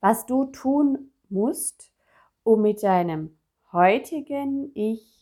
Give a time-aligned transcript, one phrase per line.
[0.00, 1.92] was du tun musst,
[2.42, 3.36] um mit deinem
[3.72, 5.14] heutigen Ich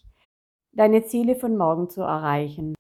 [0.72, 2.74] deine Ziele von morgen zu erreichen.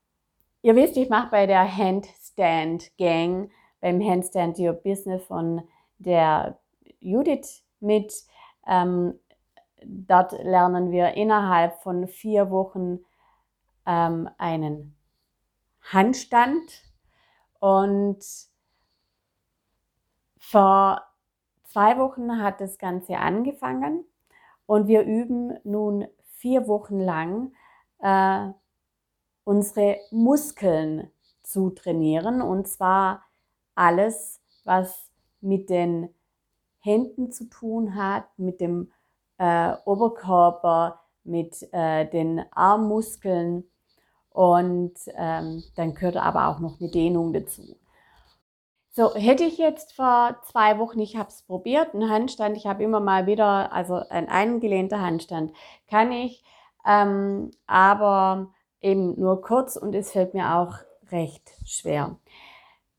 [0.62, 3.50] Ihr wisst, ich mache bei der Handstand Gang,
[3.80, 5.62] beim Handstand Your Business von
[5.98, 6.58] der
[7.00, 8.14] Judith mit.
[8.66, 9.18] Ähm,
[9.84, 13.00] dort lernen wir innerhalb von vier Wochen
[13.86, 14.96] ähm, einen
[15.82, 16.84] Handstand
[17.58, 18.24] und
[20.38, 21.02] vor
[21.72, 24.04] zwei Wochen hat das Ganze angefangen
[24.66, 27.52] und wir üben nun vier Wochen lang
[28.00, 28.50] äh,
[29.44, 31.10] unsere Muskeln
[31.42, 33.22] zu trainieren und zwar
[33.74, 36.10] alles, was mit den
[36.80, 38.92] Händen zu tun hat, mit dem
[39.38, 43.64] äh, Oberkörper, mit äh, den Armmuskeln
[44.28, 47.76] und ähm, dann gehört aber auch noch eine Dehnung dazu.
[48.94, 52.82] So, hätte ich jetzt vor zwei Wochen, ich habe es probiert, einen Handstand, ich habe
[52.82, 55.52] immer mal wieder, also ein eingelehnter Handstand,
[55.88, 56.44] kann ich,
[56.86, 60.74] ähm, aber eben nur kurz und es fällt mir auch
[61.10, 62.18] recht schwer.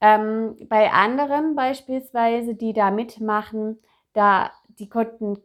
[0.02, 3.80] Ähm, bei anderen beispielsweise, die da mitmachen,
[4.14, 5.38] da, die konnten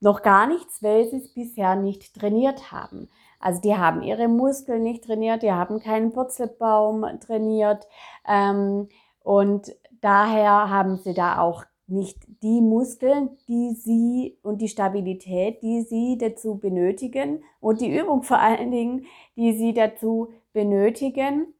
[0.00, 3.10] noch gar nichts, weil sie es bisher nicht trainiert haben.
[3.40, 7.86] Also die haben ihre Muskeln nicht trainiert, die haben keinen Purzelbaum trainiert
[8.26, 8.88] ähm,
[9.28, 15.82] und daher haben sie da auch nicht die Muskeln, die sie und die Stabilität, die
[15.82, 19.04] sie dazu benötigen und die Übung vor allen Dingen,
[19.36, 21.52] die sie dazu benötigen,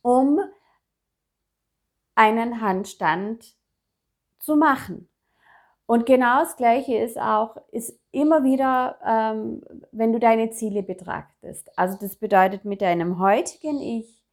[0.00, 0.40] um
[2.14, 3.54] einen Handstand
[4.38, 5.10] zu machen.
[5.84, 9.60] Und genau das Gleiche ist auch, ist immer wieder, ähm,
[9.92, 11.78] wenn du deine Ziele betrachtest.
[11.78, 14.23] Also das bedeutet, mit deinem heutigen Ich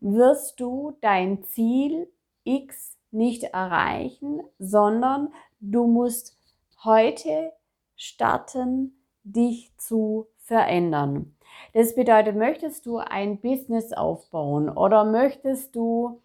[0.00, 2.10] wirst du dein Ziel
[2.44, 6.36] X nicht erreichen, sondern du musst
[6.84, 7.52] heute
[7.96, 11.34] starten, dich zu verändern.
[11.74, 16.22] Das bedeutet, möchtest du ein Business aufbauen oder möchtest du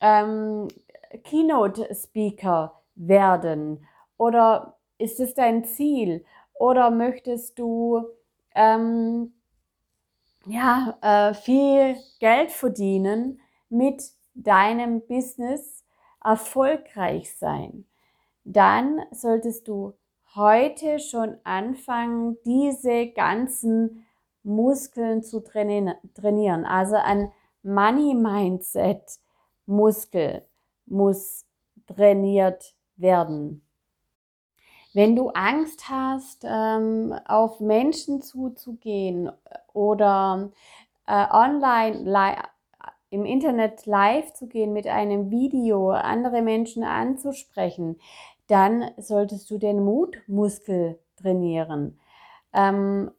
[0.00, 0.68] ähm,
[1.22, 3.86] Keynote Speaker werden?
[4.16, 6.24] Oder ist es dein Ziel?
[6.54, 8.04] Oder möchtest du
[8.54, 9.32] ähm,
[10.46, 14.02] ja, äh, viel Geld verdienen mit
[14.34, 15.84] deinem Business,
[16.22, 17.86] erfolgreich sein?
[18.44, 19.94] Dann solltest du
[20.34, 24.06] heute schon anfangen, diese ganzen
[24.42, 26.64] Muskeln zu trainieren.
[26.66, 27.32] Also ein
[27.62, 29.18] Money Mindset
[29.66, 30.46] Muskel
[30.86, 31.46] muss
[31.86, 33.62] trainiert werden.
[34.92, 39.30] Wenn du Angst hast, ähm, auf Menschen zuzugehen
[39.74, 40.50] oder
[41.06, 42.42] äh, online
[43.10, 48.00] im Internet live zu gehen mit einem Video, andere Menschen anzusprechen,
[48.46, 52.00] dann solltest du den Mutmuskel trainieren.
[52.52, 53.10] Ähm,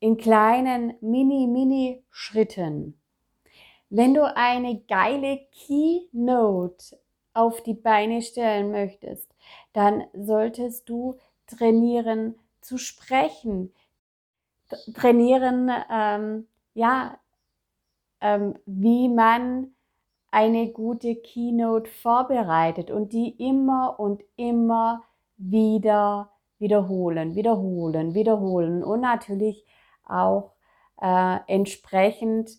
[0.00, 2.98] in kleinen Mini-Mini-Schritten.
[3.88, 6.98] Wenn du eine geile Keynote
[7.34, 9.34] auf die Beine stellen möchtest,
[9.74, 13.72] dann solltest du trainieren zu sprechen,
[14.94, 17.18] trainieren, ähm, ja,
[18.20, 19.74] ähm, wie man
[20.30, 25.02] eine gute Keynote vorbereitet und die immer und immer
[25.36, 29.64] wieder wiederholen, wiederholen, wiederholen und natürlich
[30.06, 30.52] auch
[31.00, 32.58] äh, entsprechend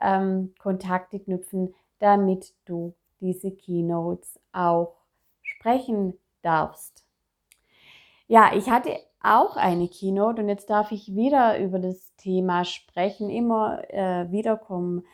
[0.00, 4.96] ähm, Kontakte knüpfen, damit du diese Keynotes auch
[5.42, 7.06] sprechen darfst.
[8.28, 8.90] Ja, ich hatte
[9.22, 13.30] auch eine Keynote und jetzt darf ich wieder über das Thema sprechen.
[13.30, 15.04] Immer äh, wieder kommen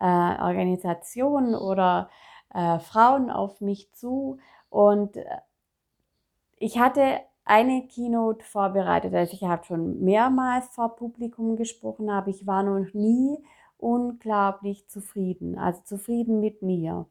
[0.00, 2.10] äh, Organisationen oder
[2.54, 4.38] äh, Frauen auf mich zu
[4.70, 5.24] und äh,
[6.58, 9.14] ich hatte eine Keynote vorbereitet.
[9.14, 13.38] Also ich habe schon mehrmals vor Publikum gesprochen, aber ich war noch nie
[13.78, 17.06] unglaublich zufrieden, also zufrieden mit mir.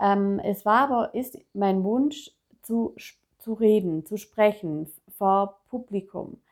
[0.00, 2.32] Ähm, es war aber, ist mein Wunsch
[2.62, 2.94] zu,
[3.38, 6.42] zu reden, zu sprechen vor Publikum.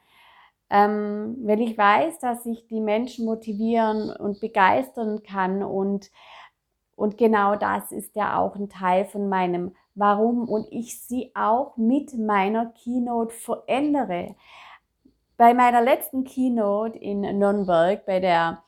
[0.70, 6.12] Ähm, weil ich weiß, dass ich die Menschen motivieren und begeistern kann und,
[6.94, 11.76] und genau das ist ja auch ein Teil von meinem Warum und ich sie auch
[11.76, 14.36] mit meiner Keynote verändere.
[15.36, 18.62] Bei meiner letzten Keynote in Nürnberg, bei der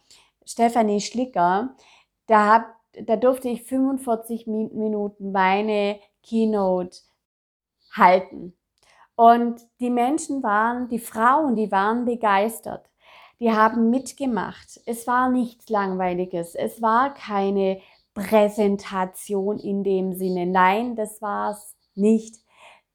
[0.45, 1.77] Stefanie Schlicker,
[2.27, 2.75] da, hab,
[3.07, 6.99] da durfte ich 45 Minuten meine Keynote
[7.93, 8.55] halten.
[9.15, 12.89] Und die Menschen waren, die Frauen, die waren begeistert.
[13.41, 14.81] Die haben mitgemacht.
[14.87, 16.55] Es war nichts Langweiliges.
[16.55, 17.81] Es war keine
[18.15, 20.47] Präsentation in dem Sinne.
[20.47, 22.37] Nein, das war es nicht,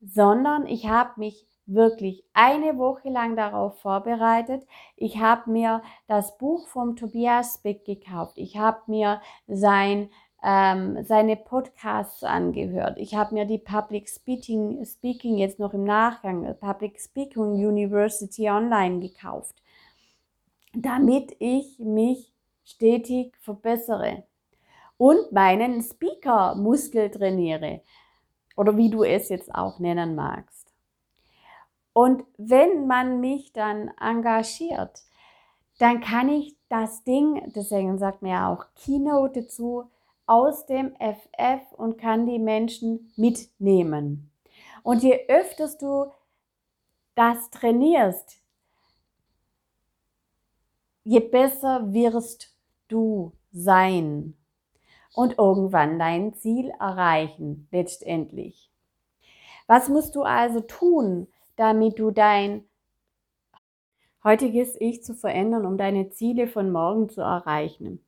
[0.01, 4.65] sondern ich habe mich wirklich eine Woche lang darauf vorbereitet.
[4.95, 8.37] Ich habe mir das Buch vom Tobias Beck gekauft.
[8.37, 10.09] Ich habe mir sein,
[10.43, 12.97] ähm, seine Podcasts angehört.
[12.97, 18.99] Ich habe mir die Public Speaking, Speaking jetzt noch im Nachgang, Public Speaking University Online
[18.99, 19.55] gekauft,
[20.73, 24.23] damit ich mich stetig verbessere
[24.97, 27.81] und meinen Speaker-Muskel trainiere
[28.55, 30.73] oder wie du es jetzt auch nennen magst.
[31.93, 35.01] Und wenn man mich dann engagiert,
[35.79, 39.89] dann kann ich das Ding, deswegen sagt man ja auch Keynote dazu,
[40.27, 44.31] aus dem FF und kann die Menschen mitnehmen.
[44.83, 46.11] Und je öfter du
[47.15, 48.39] das trainierst,
[51.03, 52.55] je besser wirst
[52.87, 54.37] du sein
[55.13, 58.69] und irgendwann dein Ziel erreichen, letztendlich.
[59.65, 62.67] Was musst du also tun, damit du dein
[64.23, 68.03] heutiges Ich zu verändern, um deine Ziele von morgen zu erreichen.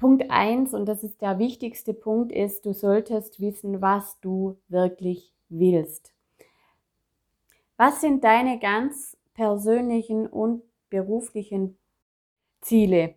[0.00, 5.34] Punkt eins und das ist der wichtigste Punkt, ist, du solltest wissen, was du wirklich
[5.50, 6.14] willst.
[7.76, 11.76] Was sind deine ganz persönlichen und beruflichen
[12.62, 13.14] Ziele?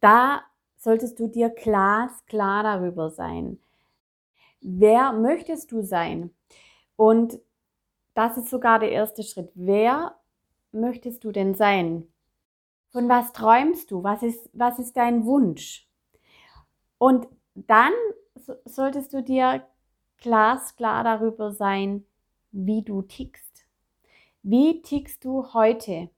[0.00, 0.42] Da
[0.76, 3.60] solltest du dir glasklar darüber sein.
[4.60, 6.30] Wer möchtest du sein?
[6.96, 7.38] Und
[8.14, 9.52] das ist sogar der erste Schritt.
[9.54, 10.16] Wer
[10.72, 12.11] möchtest du denn sein?
[12.92, 14.02] Von was träumst du?
[14.02, 15.88] Was ist, was ist dein Wunsch?
[16.98, 17.92] Und dann
[18.66, 19.66] solltest du dir
[20.18, 22.04] glasklar darüber sein,
[22.50, 23.66] wie du tickst.
[24.42, 26.10] Wie tickst du heute?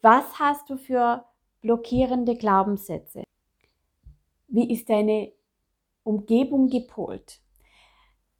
[0.00, 1.24] Was hast du für
[1.60, 3.22] blockierende Glaubenssätze?
[4.48, 5.32] Wie ist deine
[6.02, 7.40] Umgebung gepolt?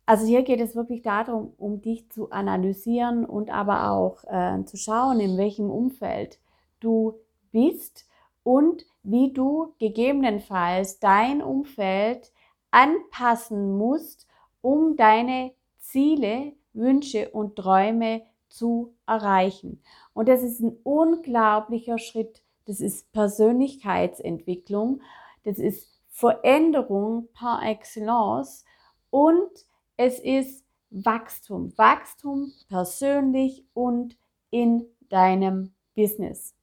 [0.07, 4.77] Also hier geht es wirklich darum, um dich zu analysieren und aber auch äh, zu
[4.77, 6.41] schauen, in welchem Umfeld
[6.82, 7.20] du
[7.50, 8.06] bist
[8.43, 12.32] und wie du gegebenenfalls dein Umfeld
[12.70, 14.26] anpassen musst,
[14.61, 19.82] um deine Ziele, Wünsche und Träume zu erreichen.
[20.14, 22.43] Und das ist ein unglaublicher Schritt.
[22.67, 25.02] Das ist Persönlichkeitsentwicklung.
[25.44, 28.64] Das ist Veränderung par excellence
[29.11, 29.50] und
[29.96, 31.76] es ist Wachstum.
[31.76, 34.17] Wachstum persönlich und
[34.50, 36.55] in deinem Business.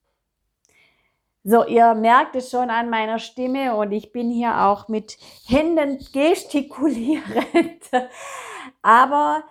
[1.44, 5.98] So, ihr merkt es schon an meiner Stimme und ich bin hier auch mit Händen
[6.12, 7.90] gestikulierend.
[8.82, 9.44] Aber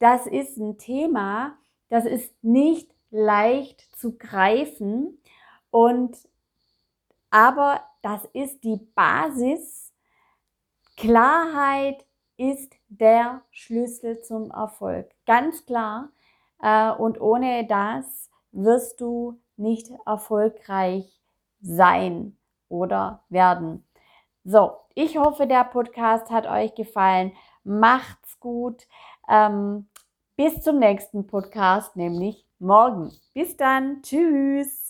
[0.00, 1.56] das ist ein Thema,
[1.90, 5.22] das ist nicht leicht zu greifen
[5.70, 6.16] und
[7.30, 9.92] aber das ist die Basis,
[10.96, 12.04] Klarheit
[12.36, 15.10] ist der Schlüssel zum Erfolg.
[15.26, 16.10] Ganz klar.
[16.60, 21.17] Äh, und ohne das wirst du nicht erfolgreich
[21.60, 22.36] sein
[22.68, 23.84] oder werden.
[24.44, 27.32] So, ich hoffe, der Podcast hat euch gefallen.
[27.64, 28.86] Macht's gut.
[29.28, 29.88] Ähm,
[30.36, 33.12] bis zum nächsten Podcast, nämlich morgen.
[33.34, 34.02] Bis dann.
[34.02, 34.86] Tschüss.